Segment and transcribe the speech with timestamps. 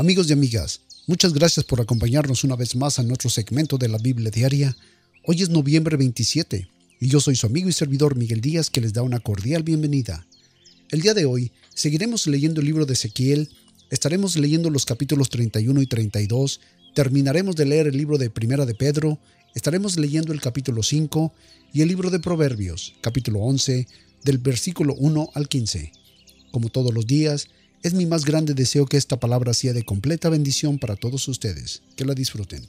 [0.00, 3.98] Amigos y amigas, muchas gracias por acompañarnos una vez más a nuestro segmento de la
[3.98, 4.74] Biblia Diaria.
[5.26, 6.70] Hoy es noviembre 27
[7.00, 10.26] y yo soy su amigo y servidor Miguel Díaz que les da una cordial bienvenida.
[10.88, 13.50] El día de hoy seguiremos leyendo el libro de Ezequiel,
[13.90, 16.62] estaremos leyendo los capítulos 31 y 32,
[16.94, 19.18] terminaremos de leer el libro de Primera de Pedro,
[19.54, 21.34] estaremos leyendo el capítulo 5
[21.74, 23.86] y el libro de Proverbios, capítulo 11,
[24.24, 25.92] del versículo 1 al 15.
[26.52, 27.48] Como todos los días,
[27.82, 31.82] es mi más grande deseo que esta palabra sea de completa bendición para todos ustedes.
[31.96, 32.66] Que la disfruten.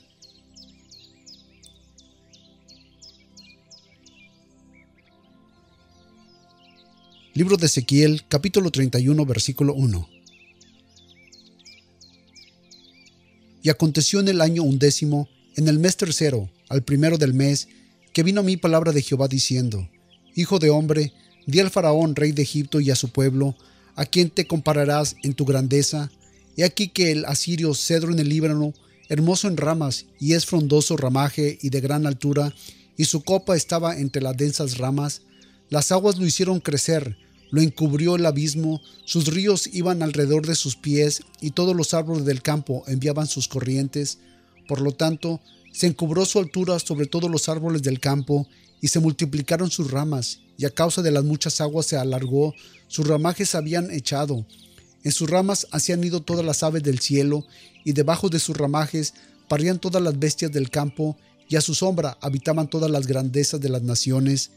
[7.34, 10.10] Libro de Ezequiel, capítulo 31, versículo 1.
[13.64, 17.68] Y aconteció en el año undécimo, en el mes tercero, al primero del mes,
[18.14, 19.90] que vino a mí palabra de Jehová diciendo,
[20.36, 21.14] Hijo de hombre,
[21.46, 23.56] di al faraón, rey de Egipto, y a su pueblo,
[24.02, 26.10] ¿A quién te compararás en tu grandeza?
[26.58, 28.74] He aquí que el asirio cedro en el Líbano,
[29.10, 32.52] hermoso en ramas, y es frondoso ramaje y de gran altura,
[32.98, 35.22] y su copa estaba entre las densas ramas.
[35.70, 37.16] Las aguas lo hicieron crecer,
[37.52, 42.26] lo encubrió el abismo, sus ríos iban alrededor de sus pies, y todos los árboles
[42.26, 44.18] del campo enviaban sus corrientes.
[44.68, 45.42] Por lo tanto,
[45.74, 48.48] se encubrió su altura sobre todos los árboles del campo,
[48.82, 52.54] y se multiplicaron sus ramas, y a causa de las muchas aguas se alargó
[52.92, 54.46] sus ramajes habían echado.
[55.06, 57.46] En sus ramas hacían ido todas las aves del cielo,
[57.86, 59.14] y debajo de sus ramajes
[59.48, 61.16] parían todas las bestias del campo,
[61.48, 64.52] y a su sombra habitaban todas las grandezas de las naciones.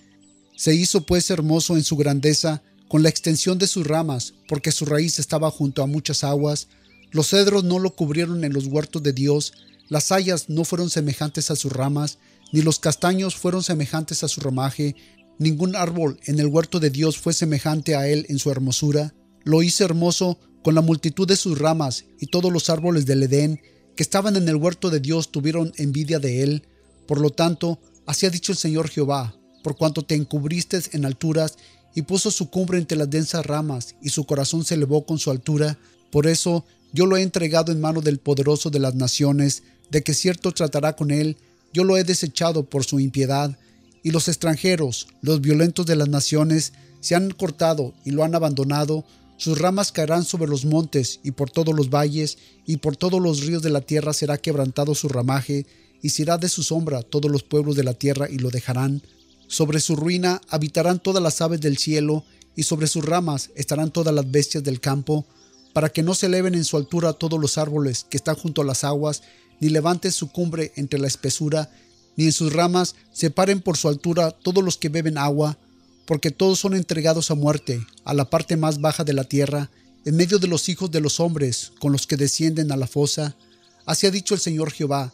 [0.57, 4.85] Se hizo pues hermoso en su grandeza, con la extensión de sus ramas, porque su
[4.85, 6.67] raíz estaba junto a muchas aguas.
[7.13, 9.53] Los cedros no lo cubrieron en los huertos de Dios,
[9.89, 12.19] las hayas no fueron semejantes a sus ramas,
[12.53, 14.95] ni los castaños fueron semejantes a su ramaje,
[15.39, 19.15] Ningún árbol en el huerto de Dios fue semejante a él en su hermosura.
[19.43, 23.61] Lo hice hermoso con la multitud de sus ramas, y todos los árboles del Edén
[23.97, 26.69] que estaban en el huerto de Dios tuvieron envidia de él.
[27.07, 31.57] Por lo tanto, así ha dicho el Señor Jehová, por cuanto te encubriste en alturas
[31.95, 35.31] y puso su cumbre entre las densas ramas, y su corazón se elevó con su
[35.31, 35.79] altura,
[36.11, 36.65] por eso
[36.95, 40.95] yo lo he entregado en mano del poderoso de las naciones, de que cierto tratará
[40.95, 41.37] con él,
[41.73, 43.59] yo lo he desechado por su impiedad,
[44.05, 49.05] y los extranjeros, los violentos de las naciones, se han cortado y lo han abandonado,
[49.37, 53.45] sus ramas caerán sobre los montes y por todos los valles, y por todos los
[53.45, 55.67] ríos de la tierra será quebrantado su ramaje,
[56.01, 59.03] y será de su sombra todos los pueblos de la tierra y lo dejarán.
[59.49, 64.15] Sobre su ruina habitarán todas las aves del cielo, y sobre sus ramas estarán todas
[64.15, 65.27] las bestias del campo,
[65.75, 68.65] para que no se eleven en su altura todos los árboles que están junto a
[68.65, 69.23] las aguas,
[69.61, 71.71] ni levanten su cumbre entre la espesura,
[72.17, 75.59] ni en sus ramas separen por su altura todos los que beben agua,
[76.07, 79.71] porque todos son entregados a muerte, a la parte más baja de la tierra,
[80.05, 83.37] en medio de los hijos de los hombres, con los que descienden a la fosa.
[83.85, 85.13] Así ha dicho el Señor Jehová,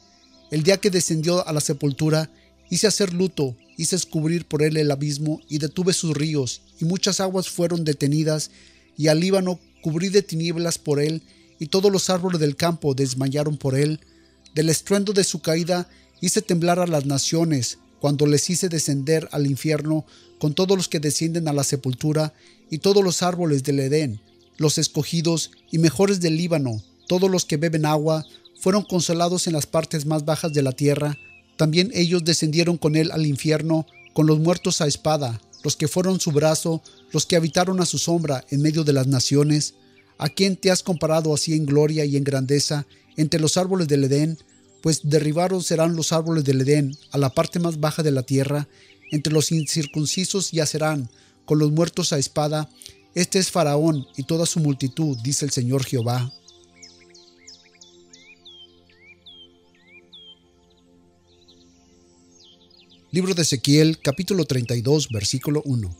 [0.51, 2.31] el día que descendió a la sepultura,
[2.69, 7.21] hice hacer luto, hice escubrir por él el abismo, y detuve sus ríos, y muchas
[7.21, 8.51] aguas fueron detenidas,
[8.99, 11.23] y al Líbano cubrí de tinieblas por él,
[11.59, 14.01] y todos los árboles del campo desmayaron por él.
[14.55, 15.89] Del estruendo de su caída
[16.21, 20.05] Hice temblar a las naciones cuando les hice descender al infierno
[20.39, 22.35] con todos los que descienden a la sepultura
[22.71, 24.21] y todos los árboles del Edén,
[24.59, 28.25] los escogidos y mejores del Líbano, todos los que beben agua,
[28.61, 31.17] fueron consolados en las partes más bajas de la tierra.
[31.57, 36.21] También ellos descendieron con él al infierno, con los muertos a espada, los que fueron
[36.21, 36.83] su brazo,
[37.13, 39.75] los que habitaron a su sombra en medio de las naciones.
[40.19, 44.05] ¿A quién te has comparado así en gloria y en grandeza entre los árboles del
[44.05, 44.39] Edén?
[44.81, 48.69] pues derribaron serán los árboles del Edén a la parte más baja de la tierra,
[49.11, 51.09] entre los incircuncisos yacerán,
[51.45, 52.69] con los muertos a espada.
[53.15, 56.33] Este es Faraón y toda su multitud, dice el Señor Jehová.
[63.13, 65.97] Libro de Ezequiel, capítulo 32, versículo 1.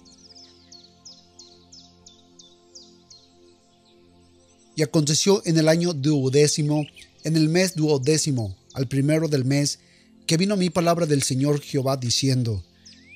[4.77, 6.87] Y aconteció en el año duodécimo,
[7.25, 9.81] en el mes duodécimo, al primero del mes,
[10.25, 12.63] que vino mi palabra del Señor Jehová diciendo,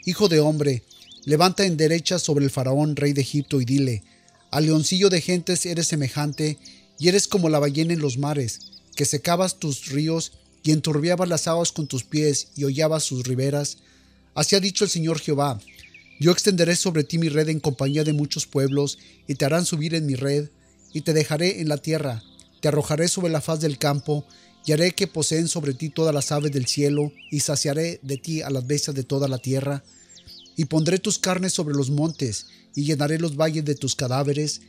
[0.04, 0.82] Hijo de hombre,
[1.24, 4.02] levanta en derecha sobre el faraón rey de Egipto y dile,
[4.50, 6.58] al leoncillo de gentes eres semejante,
[6.98, 8.58] y eres como la ballena en los mares,
[8.96, 10.32] que secabas tus ríos
[10.64, 13.76] y enturbiabas las aguas con tus pies y hollabas sus riberas.
[14.34, 15.60] Así ha dicho el Señor Jehová,
[16.18, 19.94] yo extenderé sobre ti mi red en compañía de muchos pueblos, y te harán subir
[19.94, 20.48] en mi red,
[20.92, 22.22] y te dejaré en la tierra,
[22.60, 24.24] te arrojaré sobre la faz del campo,
[24.64, 28.42] y haré que poseen sobre ti todas las aves del cielo, y saciaré de ti
[28.42, 29.84] a las bestias de toda la tierra.
[30.56, 34.62] Y pondré tus carnes sobre los montes, y llenaré los valles de tus cadáveres,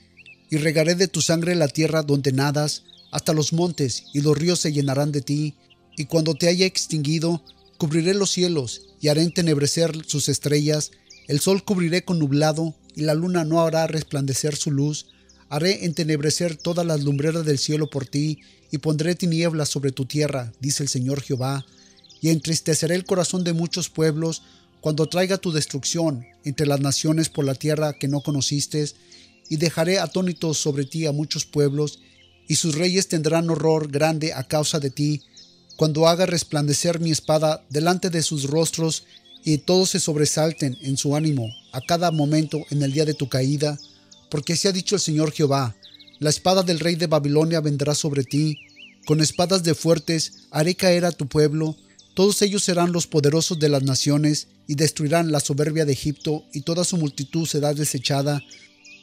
[0.49, 2.83] y regaré de tu sangre la tierra donde nadas,
[3.15, 5.53] hasta los montes y los ríos se llenarán de ti,
[5.97, 7.43] y cuando te haya extinguido,
[7.77, 10.91] cubriré los cielos y haré entenebrecer sus estrellas,
[11.27, 15.07] el sol cubriré con nublado y la luna no hará resplandecer su luz,
[15.49, 18.39] haré entenebrecer todas las lumbreras del cielo por ti,
[18.71, 21.65] y pondré tinieblas sobre tu tierra, dice el Señor Jehová,
[22.19, 24.41] y entristeceré el corazón de muchos pueblos
[24.81, 28.85] cuando traiga tu destrucción entre las naciones por la tierra que no conociste,
[29.49, 31.99] y dejaré atónitos sobre ti a muchos pueblos,
[32.47, 35.21] y sus reyes tendrán horror grande a causa de ti,
[35.75, 39.03] cuando haga resplandecer mi espada delante de sus rostros,
[39.43, 43.29] y todos se sobresalten en su ánimo a cada momento en el día de tu
[43.29, 43.77] caída,
[44.31, 45.75] porque se ha dicho el Señor Jehová,
[46.19, 48.57] la espada del rey de Babilonia vendrá sobre ti,
[49.05, 51.75] con espadas de fuertes haré caer a tu pueblo,
[52.15, 56.61] todos ellos serán los poderosos de las naciones, y destruirán la soberbia de Egipto, y
[56.61, 58.41] toda su multitud será desechada,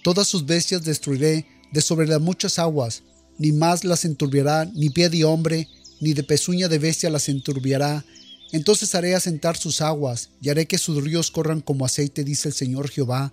[0.02, 3.02] todas sus bestias destruiré de sobre las muchas aguas,
[3.38, 5.68] ni más las enturbiará ni pie de hombre,
[6.02, 8.04] ni de pezuña de bestia las enturbiará,
[8.50, 12.54] entonces haré asentar sus aguas, y haré que sus ríos corran como aceite, dice el
[12.54, 13.32] Señor Jehová.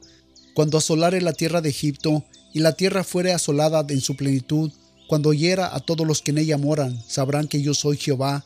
[0.54, 2.24] Cuando asolare la tierra de Egipto,
[2.54, 4.71] y la tierra fuere asolada en su plenitud,
[5.07, 8.45] cuando hiera a todos los que en ella moran, sabrán que yo soy Jehová.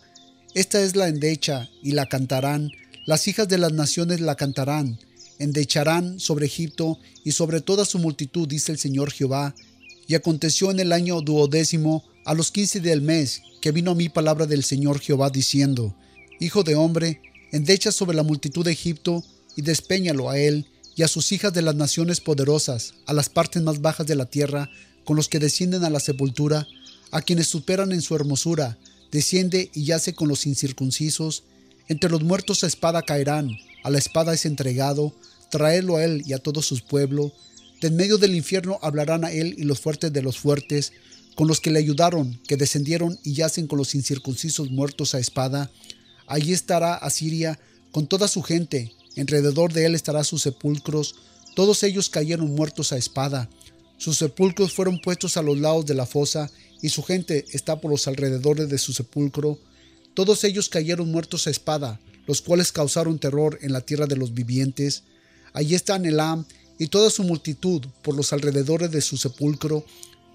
[0.56, 2.72] Esta es la endecha, y la cantarán,
[3.06, 4.98] las hijas de las naciones la cantarán,
[5.40, 9.54] endecharán sobre Egipto y sobre toda su multitud, dice el Señor Jehová.
[10.08, 14.10] Y aconteció en el año duodécimo, a los quince del mes, que vino a mí
[14.10, 15.96] palabra del Señor Jehová, diciendo,
[16.40, 17.22] Hijo de hombre,
[17.52, 19.24] endecha sobre la multitud de Egipto
[19.56, 23.62] y despeñalo a él y a sus hijas de las naciones poderosas, a las partes
[23.62, 24.70] más bajas de la tierra,
[25.06, 26.68] con los que descienden a la sepultura,
[27.12, 28.78] a quienes superan en su hermosura,
[29.12, 31.44] desciende y yace con los incircuncisos.
[31.88, 33.50] Entre los muertos a espada caerán,
[33.84, 35.14] a la espada es entregado,
[35.50, 37.34] traedlo a él y a todos sus pueblos.
[37.82, 40.94] De en medio del infierno hablarán a él y los fuertes de los fuertes,
[41.36, 45.72] con los que le ayudaron, que descendieron y yacen con los incircuncisos muertos a espada,
[46.28, 47.60] Allí estará Asiria
[47.92, 51.16] con toda su gente, alrededor de él estará sus sepulcros,
[51.56, 53.50] todos ellos cayeron muertos a espada.
[53.98, 56.50] Sus sepulcros fueron puestos a los lados de la fosa,
[56.82, 59.60] y su gente está por los alrededores de su sepulcro.
[60.16, 64.34] Todos ellos cayeron muertos a espada, los cuales causaron terror en la tierra de los
[64.34, 65.04] vivientes.
[65.54, 66.46] Allí está Nelam
[66.80, 69.86] y toda su multitud por los alrededores de su sepulcro.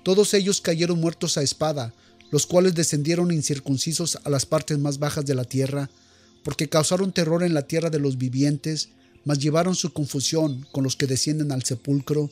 [0.08, 1.92] Todos ellos cayeron muertos a espada,
[2.30, 5.90] los cuales descendieron incircuncisos a las partes más bajas de la tierra,
[6.42, 8.88] porque causaron terror en la tierra de los vivientes,
[9.26, 12.30] mas llevaron su confusión con los que descienden al sepulcro.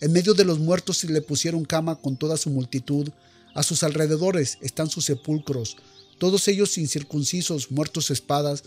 [0.00, 3.10] En medio de los muertos se le pusieron cama con toda su multitud,
[3.54, 5.76] a sus alrededores están sus sepulcros,
[6.16, 8.64] todos ellos incircuncisos, muertos espadas,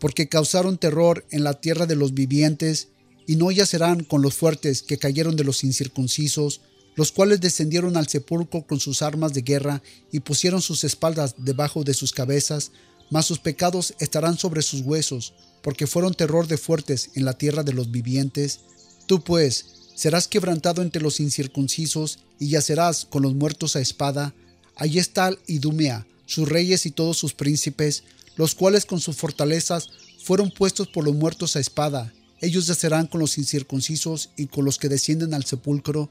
[0.00, 2.88] porque causaron terror en la tierra de los vivientes,
[3.26, 6.62] y no yacerán con los fuertes que cayeron de los incircuncisos,
[6.94, 9.82] los cuales descendieron al sepulcro con sus armas de guerra
[10.12, 12.70] y pusieron sus espaldas debajo de sus cabezas,
[13.10, 17.62] mas sus pecados estarán sobre sus huesos, porque fueron terror de fuertes en la tierra
[17.62, 18.60] de los vivientes.
[19.06, 24.34] Tú pues serás quebrantado entre los incircuncisos y yacerás con los muertos a espada.
[24.76, 28.04] Allí está Idumea, sus reyes y todos sus príncipes,
[28.36, 29.90] los cuales con sus fortalezas
[30.22, 32.12] fueron puestos por los muertos a espada.
[32.40, 36.10] Ellos yacerán con los incircuncisos y con los que descienden al sepulcro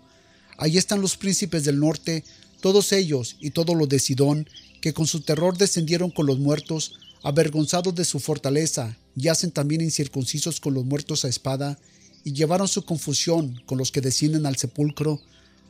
[0.57, 2.23] Allí están los príncipes del norte,
[2.61, 4.47] todos ellos y todos los de Sidón,
[4.81, 10.59] que con su terror descendieron con los muertos, avergonzados de su fortaleza, yacen también incircuncisos
[10.59, 11.79] con los muertos a espada,
[12.23, 15.21] y llevaron su confusión con los que descienden al sepulcro.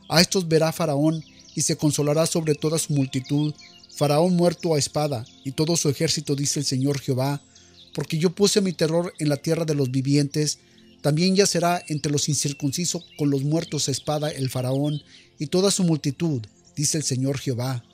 [0.08, 1.24] A estos verá Faraón,
[1.54, 3.54] y se consolará sobre toda su multitud,
[3.94, 7.40] Faraón muerto a espada, y todo su ejército, dice el Señor Jehová,
[7.94, 10.58] porque yo puse mi terror en la tierra de los vivientes,
[11.04, 15.02] también yacerá entre los incircuncisos con los muertos a espada el faraón
[15.38, 16.40] y toda su multitud,
[16.74, 17.84] dice el Señor Jehová.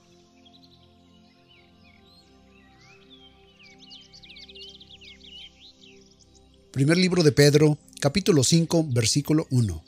[6.71, 9.85] Primer libro de Pedro, capítulo 5, versículo 1.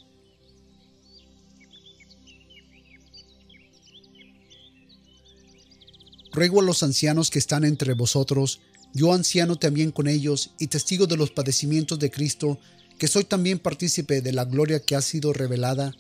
[6.33, 8.59] Ruego a los ancianos que están entre vosotros,
[8.95, 12.59] yo anciano también con ellos y testigo de los padecimientos de Cristo,
[13.03, 15.93] que soy también partícipe de la gloria que ha sido revelada,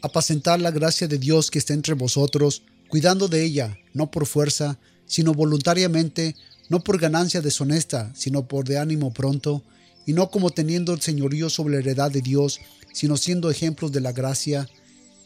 [0.00, 4.78] apacentar la gracia de Dios que está entre vosotros, cuidando de ella, no por fuerza,
[5.04, 6.34] sino voluntariamente,
[6.70, 9.64] no por ganancia deshonesta, sino por de ánimo pronto,
[10.06, 12.58] y no como teniendo el señorío sobre la heredad de Dios,
[12.90, 14.66] sino siendo ejemplos de la gracia.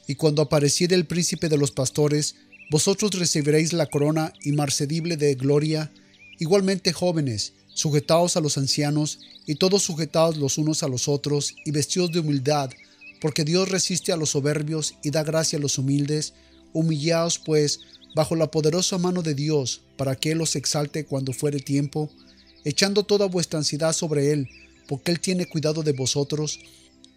[0.09, 2.35] Y cuando apareciere el príncipe de los pastores,
[2.73, 5.93] vosotros recibiréis la corona inmarcedible de gloria.
[6.41, 11.71] Igualmente jóvenes, sujetaos a los ancianos, y todos sujetados los unos a los otros, y
[11.71, 12.71] vestidos de humildad,
[13.21, 16.33] porque Dios resiste a los soberbios y da gracia a los humildes.
[16.73, 17.81] Humillaos, pues,
[18.15, 22.11] bajo la poderosa mano de Dios, para que Él os exalte cuando fuere tiempo,
[22.65, 24.49] echando toda vuestra ansiedad sobre Él,
[24.89, 26.59] porque Él tiene cuidado de vosotros.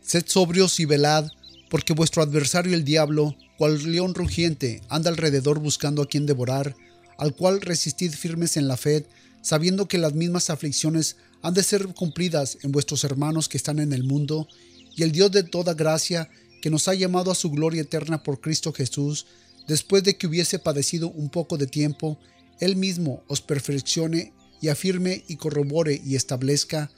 [0.01, 1.29] Sed sobrios y velad,
[1.69, 6.75] porque vuestro adversario el diablo, cual león rugiente, anda alrededor buscando a quien devorar,
[7.17, 9.05] al cual resistid firmes en la fe,
[9.43, 13.93] sabiendo que las mismas aflicciones han de ser cumplidas en vuestros hermanos que están en
[13.93, 14.47] el mundo,
[14.95, 16.29] y el Dios de toda gracia,
[16.61, 19.27] que nos ha llamado a su gloria eterna por Cristo Jesús,
[19.67, 22.17] después de que hubiese padecido un poco de tiempo,
[22.59, 24.31] Él mismo os perfeccione
[24.61, 26.89] y afirme y corrobore y establezca.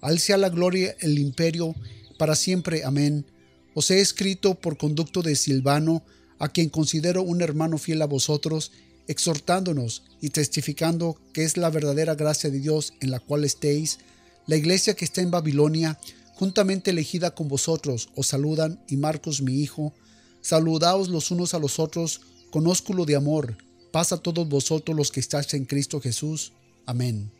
[0.00, 1.74] Al sea la gloria, el imperio,
[2.18, 2.82] para siempre.
[2.84, 3.26] Amén.
[3.74, 6.02] Os he escrito por conducto de Silvano,
[6.38, 8.72] a quien considero un hermano fiel a vosotros,
[9.06, 13.98] exhortándonos y testificando que es la verdadera gracia de Dios en la cual estéis.
[14.46, 15.98] La iglesia que está en Babilonia,
[16.34, 19.92] juntamente elegida con vosotros, os saludan y Marcos mi hijo.
[20.40, 23.56] Saludaos los unos a los otros con ósculo de amor.
[23.92, 26.52] Paz a todos vosotros los que estáis en Cristo Jesús.
[26.86, 27.30] Amén.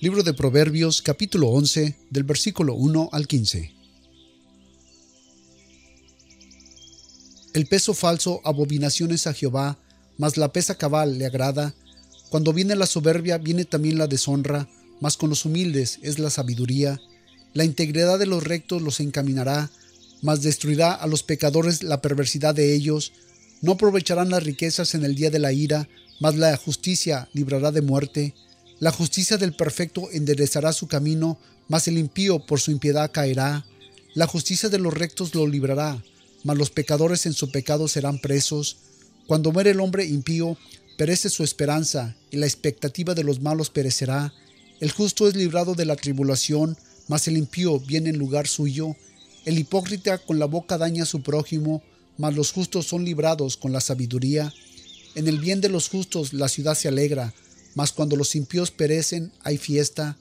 [0.00, 3.77] Libro de Proverbios capítulo 11 del versículo 1 al 15.
[7.54, 9.78] El peso falso abominaciones a Jehová,
[10.18, 11.74] mas la pesa cabal le agrada.
[12.28, 14.68] Cuando viene la soberbia viene también la deshonra,
[15.00, 17.00] mas con los humildes es la sabiduría.
[17.54, 19.70] La integridad de los rectos los encaminará,
[20.20, 23.12] mas destruirá a los pecadores la perversidad de ellos.
[23.62, 25.88] No aprovecharán las riquezas en el día de la ira,
[26.20, 28.34] mas la justicia librará de muerte.
[28.80, 31.38] La justicia del perfecto enderezará su camino,
[31.68, 33.64] mas el impío por su impiedad caerá.
[34.14, 36.02] La justicia de los rectos lo librará,
[36.44, 38.76] mas los pecadores en su pecado serán presos.
[39.26, 40.56] Cuando muere el hombre impío,
[40.96, 44.32] perece su esperanza, y la expectativa de los malos perecerá.
[44.80, 46.76] El justo es librado de la tribulación,
[47.08, 48.96] mas el impío viene en lugar suyo.
[49.44, 51.82] El hipócrita con la boca daña a su prójimo,
[52.16, 54.52] mas los justos son librados con la sabiduría.
[55.14, 57.32] En el bien de los justos la ciudad se alegra,
[57.74, 60.16] mas cuando los impíos perecen hay fiesta.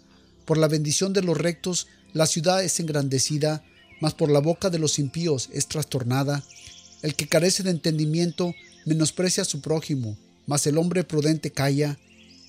[0.46, 3.64] Por la bendición de los rectos la ciudad es engrandecida,
[4.00, 6.44] mas por la boca de los impíos es trastornada.
[7.02, 8.54] El que carece de entendimiento
[8.86, 11.98] menosprecia a su prójimo, mas el hombre prudente calla.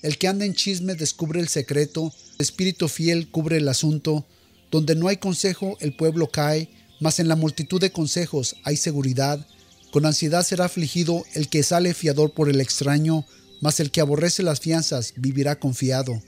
[0.03, 4.25] El que anda en chisme descubre el secreto, el espíritu fiel cubre el asunto.
[4.71, 6.69] Donde no hay consejo, el pueblo cae,
[7.01, 9.47] mas en la multitud de consejos hay seguridad.
[9.91, 13.25] Con ansiedad será afligido el que sale fiador por el extraño,
[13.61, 16.23] mas el que aborrece las fianzas vivirá confiado.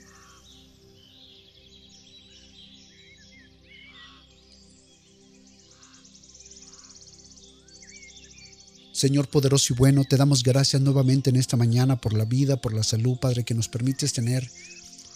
[9.01, 12.71] Señor poderoso y bueno, te damos gracias nuevamente en esta mañana por la vida, por
[12.71, 14.47] la salud, Padre, que nos permites tener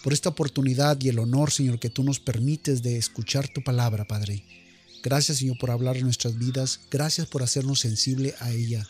[0.03, 4.07] por esta oportunidad y el honor, Señor, que tú nos permites de escuchar tu palabra,
[4.07, 4.43] Padre.
[5.03, 6.79] Gracias, Señor, por hablar en nuestras vidas.
[6.89, 8.87] Gracias por hacernos sensible a ella.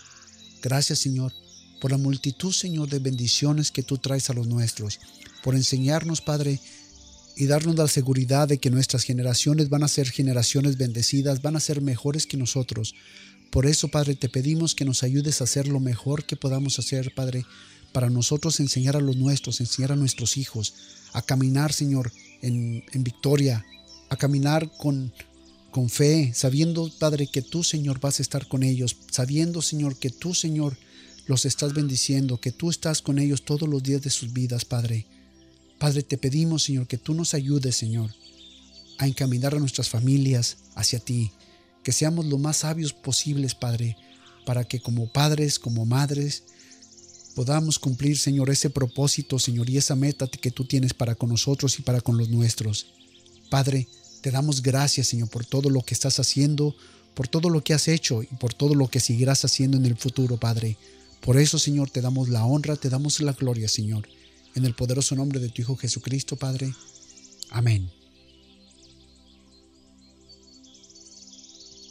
[0.62, 1.34] Gracias, Señor,
[1.82, 5.02] por la multitud, Señor, de bendiciones que tú traes a los nuestros.
[5.44, 6.62] Por enseñarnos, Padre,
[7.36, 11.60] y darnos la seguridad de que nuestras generaciones van a ser generaciones bendecidas, van a
[11.60, 12.96] ser mejores que nosotros.
[13.56, 17.14] Por eso, Padre, te pedimos que nos ayudes a hacer lo mejor que podamos hacer,
[17.16, 17.46] Padre,
[17.94, 20.74] para nosotros enseñar a los nuestros, enseñar a nuestros hijos,
[21.14, 23.66] a caminar, Señor, en, victoria,
[24.10, 25.14] a caminar con,
[25.72, 30.10] con fe, sabiendo, Padre, que tú, Señor, vas a estar con ellos, sabiendo, Señor, que
[30.10, 30.78] tú, Señor,
[31.26, 35.06] los estás bendiciendo, que tú estás con ellos todos los días de sus vidas, Padre.
[35.80, 38.14] Padre, te pedimos, Señor, que tú nos ayudes, Señor,
[38.98, 41.32] a encaminar a nuestras familias hacia ti,
[41.86, 43.96] que seamos lo más sabios posibles, Padre,
[44.44, 46.42] para que como padres, como madres,
[47.36, 51.78] podamos cumplir, Señor, ese propósito, Señor, y esa meta que tú tienes para con nosotros
[51.78, 52.88] y para con los nuestros.
[53.52, 53.88] Padre,
[54.22, 56.76] te damos gracias, Señor, por todo lo que estás haciendo,
[57.14, 59.96] por todo lo que has hecho y por todo lo que seguirás haciendo en el
[59.96, 60.78] futuro, Padre.
[61.22, 64.10] Por eso, Señor, te damos la honra, te damos la gloria, Señor.
[64.56, 66.74] En el poderoso nombre de tu Hijo Jesucristo, Padre.
[67.52, 67.95] Amén.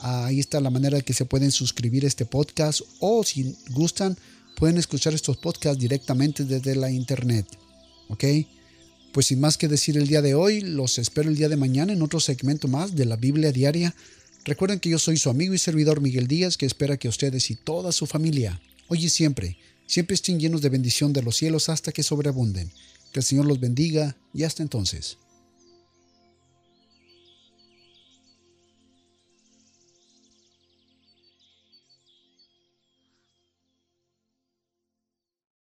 [0.00, 3.56] Ah, ahí está la manera de que se pueden suscribir a este podcast o si
[3.70, 4.16] gustan
[4.56, 7.46] pueden escuchar estos podcasts directamente desde la internet.
[8.10, 8.22] ¿Ok?
[9.12, 11.92] Pues sin más que decir el día de hoy, los espero el día de mañana
[11.92, 13.94] en otro segmento más de la Biblia Diaria.
[14.44, 17.56] Recuerden que yo soy su amigo y servidor Miguel Díaz, que espera que ustedes y
[17.56, 21.92] toda su familia, hoy y siempre, siempre estén llenos de bendición de los cielos hasta
[21.92, 22.70] que sobreabunden.
[23.12, 25.16] Que el Señor los bendiga y hasta entonces.